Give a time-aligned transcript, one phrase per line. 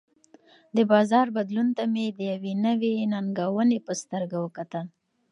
[0.75, 4.85] د بازار بدلون ته مې د یوې نوې ننګونې په سترګه وکتل.